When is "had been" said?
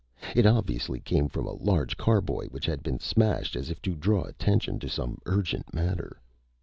2.65-2.97